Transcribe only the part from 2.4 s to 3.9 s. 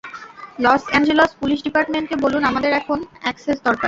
আমাদের এখন অ্যাক্সেস দরকার।